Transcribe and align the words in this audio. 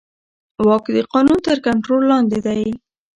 واک 0.65 0.85
د 0.95 0.97
قانون 1.13 1.39
تر 1.47 1.57
کنټرول 1.67 2.01
لاندې 2.11 2.39
دی. 2.45 2.63